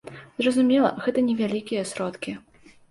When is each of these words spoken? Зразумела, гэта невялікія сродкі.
Зразумела, 0.43 0.89
гэта 1.05 1.27
невялікія 1.29 1.87
сродкі. 1.93 2.37